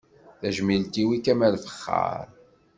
Tajmilt-iw 0.39 1.09
i 1.15 1.19
Kamal 1.25 1.55
Fexxaṛ. 1.63 2.27